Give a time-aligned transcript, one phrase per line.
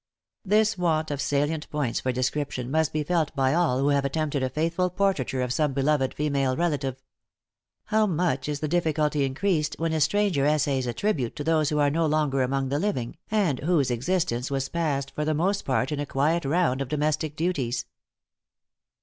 [0.43, 4.41] This want of salient points for description must be felt by all who have attempted
[4.41, 7.03] a faithful portraiture of some beloved female relative.
[7.83, 11.77] How much is the difficulty increased when a stranger essays a tribute to those who
[11.77, 15.91] are no longer among the living, and whose existence was passed for the most part
[15.91, 17.85] in a quiet round of domestic duties!